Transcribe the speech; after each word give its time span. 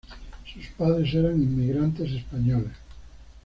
Sus 0.51 0.65
padres 0.75 1.13
eran 1.13 1.39
inmigrantes 1.39 2.11
españoles. 2.11 2.73